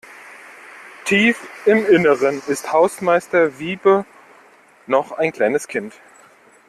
Tief 1.05 1.47
im 1.67 1.85
Innern 1.85 2.41
ist 2.47 2.71
Hausmeister 2.73 3.59
Wiebe 3.59 4.03
noch 4.87 5.11
ein 5.11 5.31
kleines 5.31 5.67
Kind. 5.67 5.93